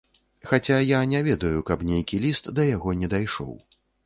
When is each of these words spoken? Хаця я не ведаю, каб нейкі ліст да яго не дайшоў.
Хаця 0.51 0.77
я 0.79 1.01
не 1.11 1.21
ведаю, 1.27 1.59
каб 1.69 1.83
нейкі 1.91 2.23
ліст 2.25 2.51
да 2.61 2.67
яго 2.75 2.97
не 3.05 3.13
дайшоў. 3.15 3.55